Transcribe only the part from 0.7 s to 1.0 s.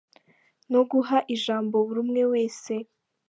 No